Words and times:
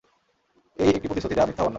এই 0.77 0.89
একটি 0.89 1.07
প্রতিশ্রুতি 1.07 1.35
যা 1.35 1.43
মিথ্যা 1.45 1.63
হবার 1.63 1.65
নয়। 1.65 1.69